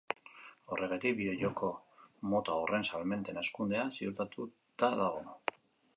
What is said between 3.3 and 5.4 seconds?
hazkundea ziurtatuta dago.